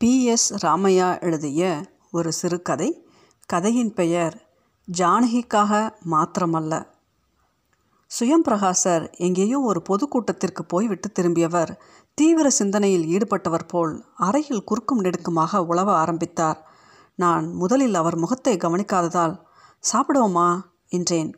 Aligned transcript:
B. 0.00 0.24
S. 0.24 0.64
Ramaiah 0.64 1.20
எழுதிய 1.20 1.60
ஒரு 2.10 2.32
சிறுகதை. 2.32 2.88
கதையின் 3.46 3.94
பெயர் 3.94 4.34
ஜானகிக்காக 4.88 5.70
மாத்திரமல்ல 6.10 6.72
சுயம் 8.10 8.44
பிரகாசர் 8.48 9.04
எங்கேயோ 9.16 9.60
ஒரு 9.60 9.82
பொதுக்கூட்டத்திற்கு 9.88 10.62
போய்விட்டு 10.68 11.10
திரும்பியவர் 11.10 11.72
தீவிர 12.14 12.50
சிந்தனையில் 12.50 13.06
ஈடுபட்டவர் 13.06 13.66
போல் 13.66 13.94
அறையில் 14.16 14.64
குறுக்கும் 14.64 15.02
நெடுக்குமாக 15.02 15.64
உழவ 15.66 15.88
ஆரம்பித்தார். 15.92 16.60
நான் 17.18 17.48
முதலில் 17.52 17.94
அவர் 17.94 18.16
முகத்தை 18.16 18.56
கவனிக்காததால் 18.56 19.34
சாப்பிடுவோமா? 19.92 20.48
என்றேன். 20.88 21.32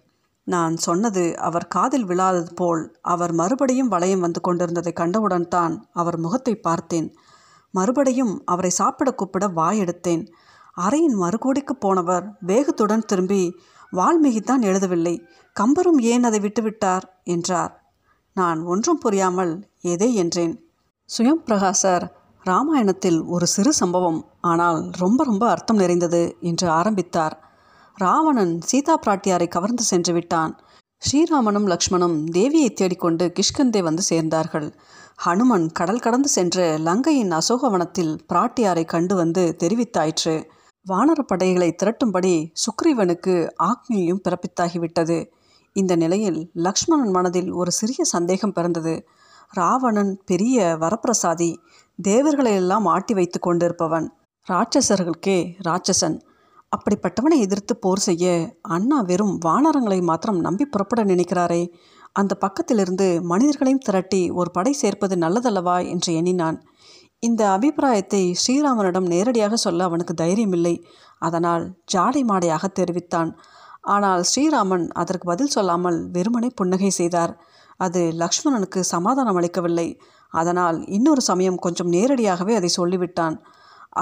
நான் 0.46 0.76
சொன்னது 0.76 1.36
அவர் 1.38 1.68
காதில் 1.68 2.06
விழாதது 2.06 2.52
போல் 2.54 2.98
அவர் 3.00 3.32
மறுபடியும் 3.32 3.88
வளையம் 3.88 4.20
வந்து 4.20 4.40
கொண்டிருந்ததை 4.40 4.92
கண்டவுடன் 4.92 5.48
தான் 5.48 5.88
அவர் 5.92 6.18
முகத்தை 6.18 6.56
பார்த்தேன். 6.60 7.08
மறுபடியும் 7.70 8.42
அவரை 8.44 8.70
சாப்பிட 8.70 9.10
கூப்பிட 9.12 9.46
வாய் 9.48 9.80
எடுத்தேன். 9.80 10.22
அறையின் 10.76 11.16
மறுகோடிக்கு 11.20 11.74
போனவர் 11.78 12.36
வேகத்துடன் 12.46 13.04
திரும்பி 13.04 13.42
வால்மீகி 13.96 14.40
தான் 14.40 14.60
எழுதவில்லை. 14.60 15.14
கம்பரும் 15.56 16.00
ஏன் 16.02 16.24
அதை 16.24 16.40
விட்டுவிட்டார் 16.40 17.02
என்றார். 17.24 17.72
நான் 18.34 18.60
ஒன்றும் 18.62 18.98
புரியாமல் 18.98 19.52
எதை? 19.80 20.14
என்றேன். 20.14 20.54
சுயம் 21.08 21.44
பிரகாசர் 21.46 22.04
ராமாயணத்தில் 22.44 23.24
ஒரு 23.24 23.46
சிறு 23.46 23.72
சம்பவம். 23.72 24.20
ஆனால் 24.40 24.90
ரொம்ப 24.98 25.24
ரொம்ப 25.24 25.48
அர்த்தம் 25.48 25.76
நிறைந்தது 25.76 26.36
என்று 26.40 26.68
ஆரம்பித்தார். 26.68 27.34
ராவணன் 27.96 28.60
சீதா 28.60 28.98
பிராட்டியாரை 29.06 29.48
கவர்ந்து 29.48 29.82
சென்று 29.82 30.12
விட்டான். 30.12 30.52
ஸ்ரீராமனும் 31.02 31.66
லக்ஷ்மணும் 31.66 32.16
தேவியை 32.32 32.70
தேடிக்கொண்டு 32.72 33.32
கிஷ்கந்தே 33.32 33.82
வந்து 33.82 34.02
சேர்ந்தார்கள். 34.10 34.68
ஹனுமன் 35.24 35.72
கடல் 35.72 35.98
கடந்து 35.98 36.28
சென்று 36.28 36.64
லங்கையின் 36.84 37.30
அசோகவனத்தில் 37.30 38.18
பிராட்டியாரை 38.28 38.84
கண்டு 38.84 39.14
வந்து 39.14 39.56
தெரிவித்தாயிற்று 39.58 40.34
வானரப்படைகளை 40.86 41.68
திரட்டும்படி 41.82 42.52
சுக்ரீவனுக்கு 42.54 43.34
ஆக்னியும் 43.62 44.20
பிறப்பித்தாகிவிட்டது. 44.28 45.26
இந்த 45.72 45.96
நிலையில் 45.96 46.50
லக்ஷ்மணன் 46.52 47.10
மனதில் 47.10 47.50
ஒரு 47.52 47.70
சிறிய 47.70 48.04
சந்தேகம் 48.04 48.52
பிறந்தது. 48.52 49.06
ராவணன் 49.50 50.22
பெரிய 50.24 50.76
வரப்பிரசாதி 50.80 51.50
தேவர்களையெல்லாம் 52.02 52.86
ஆட்டி 52.88 53.14
வைத்து 53.14 53.40
கொண்டிருப்பவன் 53.40 54.08
ராட்சசர்களுக்கே 54.48 55.38
ராட்சசன். 55.64 56.18
அப்படிப்பட்டவனை 56.72 57.38
எதிர்த்து 57.38 57.76
போர் 57.76 57.98
செய்ய 57.98 58.56
அண்ணா 58.62 59.00
வெறும் 59.00 59.38
வானரங்களை 59.44 60.02
மாத்திரம் 60.02 60.40
நம்பி 60.40 60.64
புறப்பட 60.64 61.04
நினைக்கிறாரே 61.04 61.62
அந்த 62.20 62.32
பக்கத்திலிருந்து 62.44 63.06
மனிதர்களையும் 63.30 63.84
திரட்டி 63.86 64.22
ஒரு 64.40 64.50
படை 64.50 64.72
சேர்ப்பது 64.72 65.14
நல்லதல்லவா 65.16 65.76
என்று 65.92 66.10
எண்ணினான். 66.20 66.58
இந்த 67.22 67.42
அபிப்பிராயத்தை 67.56 68.22
ஸ்ரீராமனிடம் 68.40 69.06
நேரடியாக 69.12 69.54
சொல்ல 69.56 69.86
அவனுக்கு 69.88 70.14
தைரியமில்லை. 70.14 70.74
அதனால் 71.18 71.64
ஜாடை 71.94 72.22
மாடையாக 72.30 72.64
தெரிவித்தான். 72.78 73.30
ஆனால் 73.94 74.22
ஸ்ரீராமன் 74.30 74.86
அதற்கு 75.02 75.26
பதில் 75.32 75.54
சொல்லாமல் 75.56 75.98
வெறுமனே 76.16 76.50
புன்னகை 76.54 76.90
செய்தார். 77.00 77.32
அது 77.80 78.00
லக்ஷ்மணனுக்கு 78.22 78.80
சமாதானம் 78.94 79.38
அளிக்கவில்லை. 79.40 79.88
அதனால் 80.32 80.78
இன்னொரு 80.96 81.22
சமயம் 81.30 81.62
கொஞ்சம் 81.66 81.92
நேரடியாகவே 81.96 82.54
அதை 82.54 82.70
சொல்லிவிட்டான். 82.78 83.36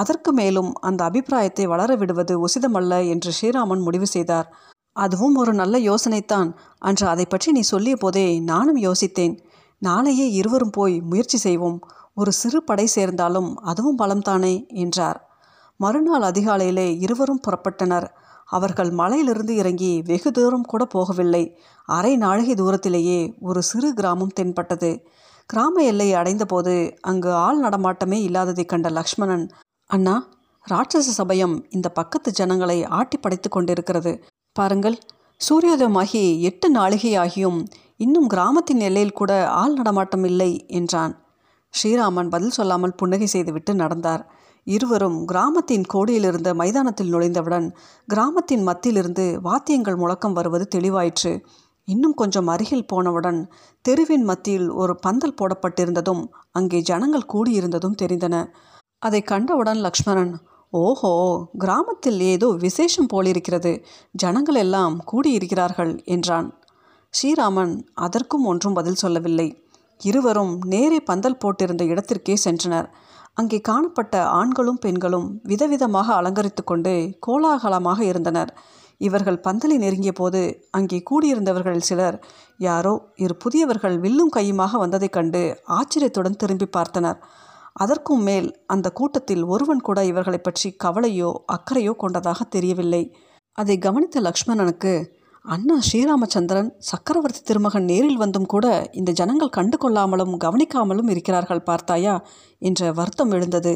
அதற்கு 0.01 0.31
மேலும் 0.33 0.71
அந்த 0.89 1.01
அபிப்பிராயத்தை 1.05 1.65
வளர 1.67 1.91
விடுவது 1.97 2.35
உசிதமல்ல 2.47 2.95
என்று 3.13 3.31
ஸ்ரீராமன் 3.39 3.85
முடிவு 3.89 4.07
செய்தார். 4.07 4.49
அதுவும் 4.97 5.37
ஒரு 5.37 5.53
நல்ல 5.55 5.77
யோசனைத்தான். 5.79 6.51
அன்று 6.79 7.07
அதை 7.07 7.25
பற்றி 7.27 7.53
நீ 7.53 7.61
சொல்லிய 7.61 7.97
போதே 7.97 8.27
நானும் 8.41 8.81
யோசித்தேன். 8.83 9.35
நாளையே 9.83 10.27
இருவரும் 10.31 10.71
போய் 10.71 10.95
முயற்சி 11.01 11.39
செய்வோம். 11.39 11.79
ஒரு 12.15 12.33
சிறு 12.33 12.61
படை 12.63 12.87
சேர்ந்தாலும் 12.87 13.51
அதுவும் 13.61 13.99
பலம்தானே 13.99 14.55
என்றார். 14.75 15.19
மறுநாள் 15.81 16.27
அதிகாலையிலே 16.31 16.87
இருவரும் 17.01 17.43
புறப்பட்டனர். 17.47 18.07
அவர்கள் 18.49 18.91
மலையிலிருந்து 18.91 19.55
இறங்கி 19.57 19.93
வெகு 20.07 20.31
தூரம் 20.31 20.71
கூட 20.73 20.83
போகவில்லை. 20.95 21.45
அரை 21.89 22.13
நாழிகை 22.17 22.55
தூரத்திலேயே 22.55 23.21
ஒரு 23.41 23.63
சிறு 23.63 23.89
கிராமம் 23.95 24.37
தென்பட்டது. 24.41 24.91
கிராம 25.51 25.83
எல்லை 25.83 26.09
அடைந்தபோது 26.15 26.75
அங்கு 27.01 27.31
ஆள் 27.45 27.61
நடமாட்டமே 27.63 28.19
இல்லாததை 28.23 28.65
கண்ட 28.65 28.89
லக்ஷ்மணன் 28.89 29.45
அண்ணா 29.91 30.15
ராட்சச 30.67 31.09
சபையம் 31.19 31.57
இந்த 31.71 31.89
பக்கத்து 31.89 32.31
ஜனங்களை 32.33 32.79
ஆட்டி 32.99 33.17
படைத்து 33.17 33.49
கொண்டிருக்கிறது. 33.49 34.13
பாருங்கள் 34.59 34.97
சூரியோதயமாகி 35.41 36.23
எட்டு 36.49 36.69
நாளிகை 36.75 37.13
ஆகியும் 37.23 37.59
இன்னும் 37.97 38.27
கிராமத்தின் 38.27 38.83
எல்லையில் 38.89 39.19
கூட 39.21 39.33
ஆள் 39.61 39.75
நடமாட்டம் 39.75 40.25
இல்லை 40.25 40.51
என்றான். 40.79 41.13
ஸ்ரீராமன் 41.75 42.33
பதில் 42.35 42.57
சொல்லாமல் 42.59 42.95
புன்னகை 42.95 43.27
செய்துவிட்டு 43.27 43.73
நடந்தார். 43.75 44.23
இருவரும் 44.67 45.19
கிராமத்தின் 45.25 45.87
கோடியிலிருந்த 45.95 46.51
மைதானத்தில் 46.55 47.13
நுழைந்தவுடன் 47.15 47.67
கிராமத்தின் 48.09 48.65
மத்தியிலிருந்து 48.69 49.27
வாத்தியங்கள் 49.43 50.01
முழக்கம் 50.03 50.37
வருவது 50.39 50.67
தெளிவாயிற்று. 50.77 51.33
இன்னும் 51.89 52.15
கொஞ்சம் 52.15 52.49
அருகில் 52.55 52.89
போனவுடன் 52.93 53.41
தெருவின் 53.85 54.25
மத்தியில் 54.25 54.69
ஒரு 54.75 54.95
பந்தல் 54.97 55.39
போடப்பட்டிருந்ததும் 55.41 56.23
அங்கே 56.53 56.81
ஜனங்கள் 56.91 57.31
கூடியிருந்ததும் 57.35 58.01
தெரிந்தன. 58.03 58.37
அதை 59.03 59.21
கண்டவுடன் 59.33 59.81
லக்ஷ்மணன் 59.87 60.33
ஓஹோ 60.77 61.13
கிராமத்தில் 61.59 62.21
ஏதோ 62.27 62.49
விசேஷம் 62.59 63.11
போலிருக்கிறது. 63.13 63.73
ஜனங்கள் 64.15 64.55
எல்லாம் 64.55 64.97
கூடியிருக்கிறார்கள் 65.13 65.93
என்றான். 66.07 66.49
ஸ்ரீராமன் 67.15 67.75
அதற்கும் 67.97 68.45
ஒன்றும் 68.45 68.73
பதில் 68.73 68.95
சொல்லவில்லை. 68.95 69.49
இருவரும் 70.01 70.55
நேரே 70.65 70.99
பந்தல் 71.01 71.41
போட்டிருந்த 71.45 71.85
இடத்திற்கே 71.85 72.37
சென்றனர். 72.45 72.89
அங்கே 73.35 73.59
காணப்பட்ட 73.61 74.17
ஆண்களும் 74.33 74.79
பெண்களும் 74.79 75.29
விதவிதமாக 75.43 76.09
அலங்கரித்து 76.15 76.65
கொண்டு 76.65 76.95
கோலாகலமாக 77.27 78.01
இருந்தனர். 78.05 78.53
இவர்கள் 79.01 79.43
பந்தலை 79.45 79.77
நெருங்கிய 79.77 80.13
போது 80.13 80.41
அங்கே 80.71 80.99
கூடியிருந்தவர்கள் 81.11 81.81
சிலர் 81.81 82.17
யாரோ 82.61 82.93
இரு 83.17 83.35
புதியவர்கள் 83.37 83.97
வில்லும் 83.99 84.35
கையுமாக 84.37 84.79
வந்ததைக் 84.79 85.17
கண்டு 85.17 85.43
ஆச்சரியத்துடன் 85.79 86.39
திரும்பி 86.39 86.69
பார்த்தனர். 86.77 87.19
அதற்கும் 87.77 88.23
மேல் 88.23 88.49
அந்த 88.67 88.89
கூட்டத்தில் 88.91 89.45
ஒருவன் 89.45 89.81
கூட 89.81 90.05
இவர்களை 90.05 90.39
பற்றி 90.39 90.69
கவலையோ 90.85 91.31
அக்கறையோ 91.53 91.93
கொண்டதாக 91.97 92.45
தெரியவில்லை. 92.45 93.03
அதை 93.53 93.79
கவனித்த 93.79 94.21
லக்ஷ்மணனுக்கு 94.21 94.93
அண்ணா 95.45 95.75
ஸ்ரீராமச்சந்திரன் 95.81 96.71
சக்கரவர்த்தி 96.79 97.41
திருமகன் 97.41 97.85
நேரில் 97.85 98.17
வந்தும் 98.17 98.47
கூட 98.47 98.67
இந்த 98.93 99.11
ஜனங்கள் 99.13 99.49
கண்டு 99.49 99.77
கொள்ளாமலும் 99.77 100.33
கவனிக்காமலும் 100.45 101.11
இருக்கிறார்கள் 101.11 101.63
பார்த்தாயா? 101.63 102.15
என்ற 102.59 102.93
வருத்தம் 102.93 103.31
எழுந்தது. 103.31 103.75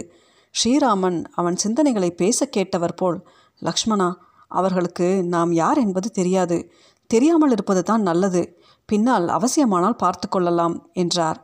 ஸ்ரீராமன் 0.55 1.19
அவன் 1.35 1.57
சிந்தனைகளை 1.57 2.11
பேச 2.11 2.49
கேட்டவர் 2.57 2.97
போல் 2.97 3.19
லக்ஷ்மணா 3.63 4.09
அவர்களுக்கு 4.51 5.09
நாம் 5.25 5.53
யார் 5.53 5.79
என்பது 5.79 6.11
தெரியாது. 6.11 6.59
தெரியாமல் 7.07 7.51
இருப்பது 7.51 7.83
தான் 7.83 8.03
நல்லது. 8.03 8.43
பின்னால் 8.89 9.29
அவசியமானால் 9.29 10.01
பார்த்து 10.03 10.29
கொள்ளலாம் 10.29 10.77
என்றார். 10.93 11.39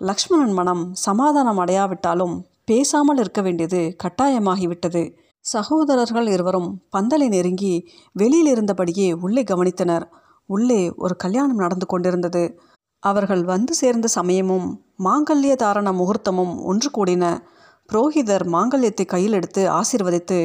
லக்ஷ்மணன் 0.00 0.52
மனம் 0.52 0.94
சமாதானம் 0.94 1.58
அடையாவிட்டாலும் 1.58 2.36
பேசாமல் 2.64 3.16
இருக்க 3.16 3.40
வேண்டியது 3.42 3.96
கட்டாயமாகிவிட்டது. 4.04 5.02
சகோதரர்கள் 5.40 6.26
இருவரும் 6.26 6.82
பந்தலை 6.96 7.28
நெருங்கி 7.28 7.90
வெளியில் 8.12 8.50
இருந்தபடியே 8.54 9.12
உள்ளே 9.20 9.42
கவனித்தனர். 9.42 10.02
உள்ளே 10.46 10.92
ஒரு 10.96 11.16
கல்யாணம் 11.16 11.56
நடந்து 11.56 11.86
கொண்டிருந்தது. 11.86 12.60
அவர்கள் 12.98 13.44
வந்து 13.44 13.74
சேர்ந்த 13.74 14.08
சமயமும் 14.08 14.84
மாங்கல்ய 15.04 15.54
தாரண 15.56 15.92
முகூர்த்தமும் 15.92 16.54
ஒன்று 16.62 16.90
கூடின. 16.90 17.24
புரோகிதர் 17.88 18.46
மாங்கல்யத்தை 18.46 19.04
கையில் 19.04 19.32
எடுத்து 19.32 19.70
ஆசிர்வதித்து 19.70 20.40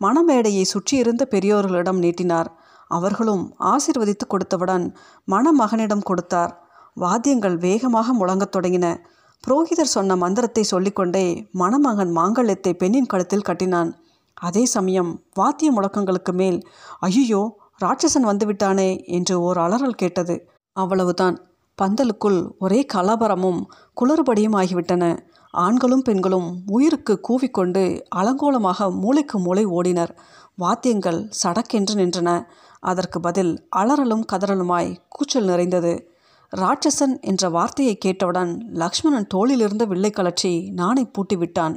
மணமேடையை 0.00 0.62
சுற்றியிருந்த 0.62 1.26
பெரியோர்களிடம் 1.30 1.98
நீட்டினார். 1.98 2.50
அவர்களும் 2.86 3.44
ஆசிர்வதித்து 3.64 4.26
கொடுத்தவுடன் 4.28 4.86
மணமகனிடம் 5.28 6.02
கொடுத்தார். 6.02 6.69
வாத்தியங்கள் 6.94 7.56
வேகமாக 7.56 8.12
முழங்கத் 8.12 8.54
தொடங்கின. 8.56 8.96
புரோகிதர் 9.44 9.94
சொன்ன 9.96 10.16
மந்திரத்தை 10.16 10.62
சொல்லிக்கொண்டே 10.62 11.48
மணமகன் 11.52 12.16
மாங்கல்யத்தை 12.16 12.72
பெண்ணின் 12.72 13.06
கழுத்தில் 13.06 13.42
கட்டினான். 13.42 13.94
அதே 14.34 14.64
சமயம் 14.64 15.22
வாத்திய 15.34 15.72
முழக்கங்களுக்கு 15.72 16.32
மேல் 16.32 16.62
ஐயோ 17.00 17.58
ராட்சசன் 17.80 18.26
வந்துவிட்டானே 18.26 19.04
என்று 19.04 19.40
ஓர் 19.40 19.58
அலறல் 19.58 20.00
கேட்டது. 20.02 20.48
அவ்வளவுதான். 20.72 21.36
பந்தலுக்குள் 21.82 22.56
ஒரே 22.58 22.86
கலபரமும் 22.94 23.60
குளறுபடியும் 24.00 24.56
ஆகிவிட்டன. 24.56 25.18
ஆண்களும் 25.50 26.02
பெண்களும் 26.02 26.62
உயிருக்கு 26.66 27.20
கூவிக்கொண்டு 27.28 28.02
அலங்கோலமாக 28.16 28.90
மூளைக்கு 28.90 29.38
மூளை 29.38 29.66
ஓடினர். 29.66 30.10
வாத்தியங்கள் 30.54 31.30
சடக்கென்று 31.42 31.94
நின்றன. 31.94 32.46
அதற்கு 32.80 33.20
பதில் 33.20 33.68
அலறலும் 33.76 34.24
கதறலுமாய் 34.32 34.96
கூச்சல் 35.08 35.44
நிறைந்தது. 35.44 36.18
ராட்சசன் 36.52 37.20
என்ற 37.20 37.48
வார்த்தையை 37.48 37.96
கேட்டவுடன் 37.96 38.70
லக்ஷ்மணன் 38.72 39.26
தோளிலிருந்த 39.34 39.84
வில்லை 39.86 40.10
கலற்றி 40.10 40.72
நானை 40.76 41.04
பூட்டிவிட்டான். 41.12 41.76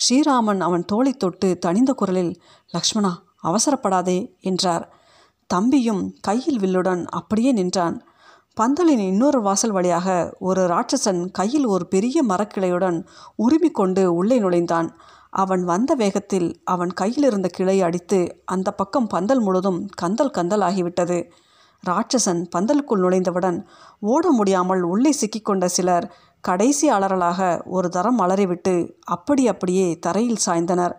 ஸ்ரீராமன் 0.00 0.60
அவன் 0.60 0.84
தோளை 0.92 1.12
தொட்டு 1.12 1.58
தனிந்த 1.58 1.92
குரலில் 1.92 2.40
லக்ஷ்மணா 2.70 3.12
அவசரப்படாதே 3.42 4.34
என்றார். 4.40 4.92
தம்பியும் 5.46 6.14
கையில் 6.20 6.58
வில்லுடன் 6.58 7.06
அப்படியே 7.06 7.52
நின்றான். 7.52 8.06
பந்தலின் 8.60 9.02
இன்னொரு 9.06 9.42
வாசல் 9.42 9.70
வழியாக 9.70 10.36
ஒரு 10.38 10.66
ராட்சசன் 10.66 11.30
கையில் 11.30 11.66
ஒரு 11.66 11.86
பெரிய 11.86 12.24
மரக்கிளையுடன் 12.24 13.06
உருமிக் 13.36 13.74
கொண்டு 13.74 14.14
உள்ளே 14.14 14.38
நுழைந்தான். 14.38 14.96
அவன் 15.30 15.64
வந்த 15.64 15.94
வேகத்தில் 15.94 16.60
அவன் 16.64 16.92
கையில் 16.92 17.24
இருந்த 17.24 17.48
கிளை 17.48 17.82
அடித்து 17.82 18.42
அந்த 18.44 18.70
பக்கம் 18.70 19.06
பந்தல் 19.06 19.40
முழுதும் 19.40 19.86
கந்தல் 19.94 20.30
கந்தல் 20.30 20.60
ஆகிவிட்டது. 20.60 21.18
ராட்சசன் 21.86 22.42
பந்தலுக்குள் 22.54 23.02
நுழைந்தவுடன் 23.04 23.56
ஓட 23.98 24.24
முடியாமல் 24.30 24.82
உள்ளே 24.82 25.12
சிக்கிக்கொண்ட 25.12 25.64
சிலர் 25.64 26.06
கடைசி 26.40 26.86
அலறலாக 26.90 27.40
ஒரு 27.66 27.88
தரம் 27.88 28.18
அலறிவிட்டு 28.18 28.74
அப்படி 29.06 29.42
அப்படியே 29.48 29.98
தரையில் 29.98 30.42
சாய்ந்தனர். 30.46 30.94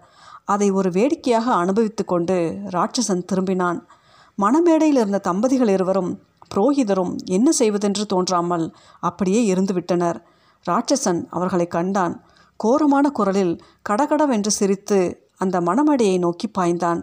அதை 0.45 0.67
ஒரு 0.71 0.89
வேடிக்கையாக 0.91 1.47
அனுபவித்து 1.53 2.05
கொண்டு 2.05 2.37
ராட்சசன் 2.75 3.23
திரும்பினான். 3.31 3.79
மணமேடையில் 4.37 4.99
இருந்த 5.01 5.23
தம்பதிகள் 5.27 5.67
இருவரும் 5.67 6.11
புரோகிதரும் 6.55 7.13
என்ன 7.25 7.51
செய்வதென்று 7.51 8.05
தோன்றாமல் 8.05 8.65
அப்படியே 8.99 9.41
இருந்துவிட்டனர் 9.53 10.19
ராட்சசன் 10.65 11.21
அவர்களை 11.29 11.67
கண்டான். 11.67 12.15
கோரமான 12.59 13.05
குரலில் 13.11 13.55
கடகடவென்று 13.89 14.51
சிரித்து 14.51 14.99
அந்த 15.37 15.57
மணமேடையை 15.61 16.17
நோக்கி 16.19 16.47
பாய்ந்தான். 16.59 17.01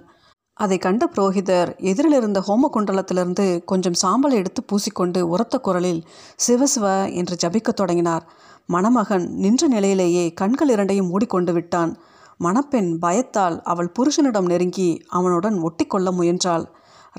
அதை 0.60 0.76
கண்ட 0.78 1.04
புரோகிதர் 1.16 1.70
எதிரில் 1.90 2.12
இருந்த 2.12 2.38
ஹோமகுண்டலத்திலிருந்து 2.48 3.64
கொஞ்சம் 3.64 3.98
சாம்பலை 4.02 4.32
எடுத்து 4.32 4.62
பூசிக்கொண்டு 4.64 5.20
உரத்த 5.20 5.58
குரலில் 5.58 6.00
சிவசிவ 6.46 6.86
என்று 7.14 7.36
ஜபிக்கத் 7.42 7.78
தொடங்கினார். 7.80 8.24
மணமகன் 8.66 9.26
நின்ற 9.34 9.66
நிலையிலேயே 9.66 10.24
கண்கள் 10.32 10.68
இரண்டையும் 10.68 11.08
மூடிக்கொண்டு 11.08 11.52
விட்டான். 11.52 11.92
மணப்பெண் 12.38 12.90
பயத்தால் 12.98 13.56
அவள் 13.62 13.92
புருஷனிடம் 13.98 14.50
நெருங்கி 14.52 14.90
அவனுடன் 15.08 15.56
ஒட்டிக்கொள்ள 15.62 16.10
முயன்றாள். 16.10 16.66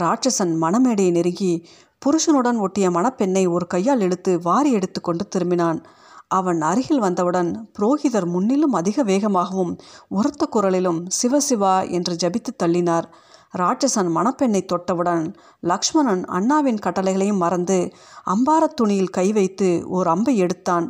ராட்சசன் 0.01 0.53
மணமேடையை 0.61 1.11
நெருங்கி 1.11 1.53
புருஷனுடன் 2.05 2.57
ஒட்டிய 2.57 2.89
மணப்பெண்ணை 2.89 3.43
ஒரு 3.49 3.67
கையால் 3.67 3.99
இழுத்து 3.99 4.31
வாரி 4.41 4.71
எடுத்துக்கொண்டு 4.71 5.25
திரும்பினான். 5.35 5.81
அவன் 6.27 6.59
அருகில் 6.61 6.99
வந்தவுடன் 6.99 7.49
புரோகிதர் 7.79 8.25
முன்னிலும் 8.25 8.73
அதிக 8.73 9.03
வேகமாகவும் 9.03 9.73
உரத்த 10.07 10.43
குரலிலும் 10.55 11.01
சிவசிவா 11.17 11.75
என்று 11.89 12.13
ஜபித்து 12.23 12.51
தள்ளினார். 12.63 13.07
ராட்சசன் 13.57 14.09
மணப்பெண்ணை 14.15 14.61
தொட்டவுடன் 14.73 15.33
லக்ஷ்மணன் 15.59 16.25
அண்ணாவின் 16.25 16.79
கட்டளைகளையும் 16.85 17.37
மறந்து 17.37 17.93
அம்பாரத் 18.25 18.75
துணியில் 18.75 19.09
கை 19.09 19.31
வைத்து 19.31 19.83
ஓர் 19.87 20.07
அம்பை 20.07 20.37
எடுத்தான். 20.37 20.87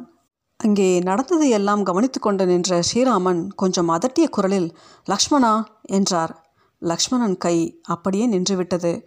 அங்கே 0.58 1.00
நடந்ததை 1.00 1.50
எல்லாம் 1.50 1.84
கவனித்து 1.84 2.19
கொண்டு 2.19 2.46
நின்ற 2.46 2.80
ஸ்ரீராமன் 2.80 3.48
கொஞ்சம் 3.56 3.90
அதட்டிய 3.90 4.30
குரலில் 4.30 4.78
லக்ஷ்மணா 5.06 5.63
என்றார். 5.81 6.34
லக்ஷ்மணன் 6.81 7.38
கை 7.38 7.81
அப்படியே 7.84 8.28
நின்றுவிட்டது. 8.28 9.02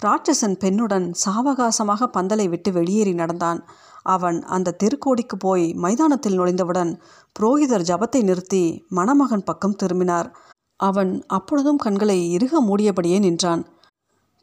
ராட்சசன் 0.00 0.56
பெண்ணுடன் 0.60 1.12
சாவகாசமாக 1.24 2.06
பந்தலை 2.16 2.48
விட்டு 2.48 2.72
வெளியேறி 2.72 3.12
நடந்தான். 3.12 3.68
அவன் 4.02 4.42
அந்த 4.42 4.76
தெருக்கோடிக்கு 4.82 5.36
போய் 5.38 5.74
மைதானத்தில் 5.74 6.40
நுழைந்தவுடன் 6.40 6.92
புரோகிதர் 7.40 7.88
ஜபத்தை 7.90 8.22
நிறுத்தி 8.22 8.84
மணமகன் 8.88 9.44
பக்கம் 9.44 9.76
திரும்பினார். 9.76 10.36
அவன் 10.80 11.12
அப்பொழுதும் 11.28 11.76
கண்களை 11.76 12.18
இறுக 12.36 12.52
மூடியபடியே 12.68 13.18
நின்றான். 13.18 13.62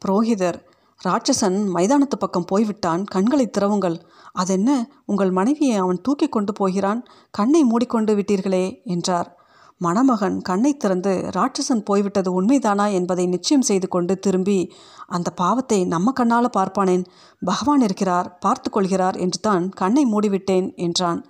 புரோகிதர் 0.02 0.58
ராட்சசன் 1.00 1.58
மைதானத்து 1.74 2.16
பக்கம் 2.18 2.46
போய்விட்டான். 2.46 3.02
கண்களை 3.04 3.46
திறவுங்கள். 3.58 3.96
அதென்ன? 4.32 4.70
உங்கள் 5.06 5.30
மனைவியை 5.30 5.76
அவன் 5.76 6.00
தூக்கி 6.00 6.28
கொண்டு 6.28 6.52
போகிறான். 6.52 7.00
கண்ணை 7.30 7.62
மூடிக்கொண்டு 7.62 8.14
விட்டீர்களே 8.16 8.64
என்றார். 8.84 9.28
மணமகன் 9.80 10.36
கண்ணை 10.42 10.70
திறந்து 10.76 11.12
ராட்சசன் 11.36 11.82
போய்விட்டது 11.84 12.30
உண்மைதானா 12.38 12.86
என்பதை 12.92 13.24
நிச்சயம் 13.26 13.62
செய்து 13.62 13.88
கொண்டு 13.88 14.14
திரும்பி 14.18 14.58
அந்த 15.06 15.28
பாவத்தை 15.30 15.78
நம்ம 15.84 16.12
கண்ணால் 16.12 16.56
பார்ப்பானேன்? 16.56 17.04
பகவான் 17.42 17.80
இருக்கிறார் 17.80 18.30
பார்த்து 18.38 18.70
கொள்கிறார் 18.70 19.16
என்று 19.16 19.40
தான் 19.40 19.66
கண்ணை 19.80 20.04
மூடிவிட்டேன் 20.04 20.68
என்றான். 20.76 21.20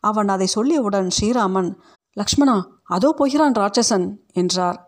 அவன் 0.00 0.28
அதை 0.28 0.48
சொல்லியவுடன் 0.54 1.08
ஸ்ரீராமன் 1.16 1.70
லக்ஷ்மணா 2.16 2.56
அதோ 2.90 3.08
போகிறான் 3.18 3.56
ராட்சசன் 3.58 4.06
என்றார். 4.32 4.78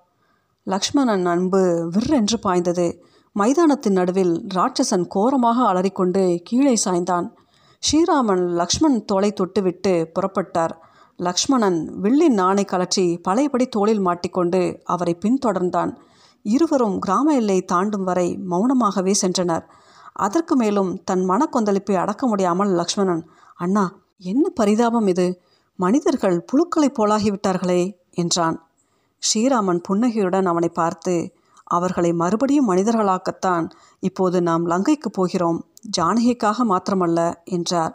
லக்ஷ்மணன் 0.67 1.27
அன்பு 1.27 1.61
விற்றென்று 1.95 2.37
பாய்ந்தது. 2.41 2.87
மைதானத்தின் 3.37 3.97
நடுவில் 3.99 4.35
ராட்சசன் 4.55 5.05
கோரமாக 5.07 5.59
அலறிக்கொண்டு 5.71 6.23
கீழே 6.43 6.75
சாய்ந்தான். 6.85 7.27
ஸ்ரீராமன் 7.83 8.45
லக்ஷ்மண் 8.61 8.99
தோலை 9.05 9.31
தொட்டுவிட்டு 9.41 9.93
புறப்பட்டார். 10.15 10.75
லக்ஷ்மணன் 11.19 11.79
வில்லின் 12.03 12.37
நாணை 12.41 12.65
கலற்றி 12.65 13.07
பழையபடி 13.23 13.67
தோளில் 13.67 14.01
மாட்டிக்கொண்டு 14.01 14.61
அவரை 14.85 15.15
பின்தொடர்ந்தான். 15.25 15.93
இருவரும் 16.45 16.99
கிராம 16.99 17.35
எல்லை 17.35 17.59
தாண்டும் 17.65 18.05
வரை 18.05 18.29
மௌனமாகவே 18.51 19.15
சென்றனர். 19.23 19.65
அதற்கு 20.27 20.55
மேலும் 20.57 20.91
தன் 21.05 21.25
மனக்கொந்தளிப்பை 21.31 21.95
அடக்க 21.95 22.27
முடியாமல் 22.27 22.73
லக்ஷ்மணன் 22.81 23.23
அண்ணா 23.57 23.85
என்ன 24.25 24.45
பரிதாபம் 24.55 25.07
இது? 25.07 25.27
மனிதர்கள் 25.85 26.39
புழுக்களைப் 26.51 26.97
போலாகிவிட்டார்களே 26.99 27.83
என்றான். 28.15 28.57
ஸ்ரீராமன் 29.23 29.81
புன்னகையுடன் 29.89 30.47
அவனை 30.47 30.71
பார்த்து 30.73 31.15
அவர்களை 31.71 32.11
மறுபடியும் 32.13 32.71
மனிதர்களாக்கத்தான் 32.71 33.67
இப்போது 34.03 34.39
நாம் 34.43 34.65
லங்கைக்கு 34.67 35.11
போகிறோம் 35.13 35.59
ஜானகிக்காக 35.99 36.65
மாத்திரமல்ல 36.65 37.21
என்றார். 37.57 37.95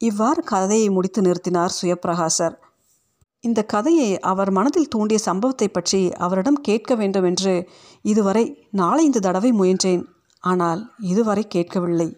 இவ்வாறு 0.00 0.42
கதையை 0.42 0.88
முடித்து 0.88 1.20
நிறுத்தினார் 1.22 1.76
சுயப்பிரகாசர். 1.78 2.54
இந்த 3.44 3.60
கதையை 3.64 4.08
அவர் 4.30 4.50
மனதில் 4.50 4.88
தூண்டிய 4.88 5.18
சம்பவத்தை 5.18 5.68
பற்றி 5.68 6.00
அவரிடம் 6.24 6.58
கேட்க 6.60 6.94
வேண்டும் 6.94 7.24
என்று 7.24 7.54
இதுவரை 8.04 8.44
நாலைந்து 8.70 9.20
தடவை 9.20 9.50
முயன்றேன் 9.52 10.02
ஆனால் 10.44 10.80
இதுவரை 11.12 11.44
கேட்கவில்லை. 11.46 12.08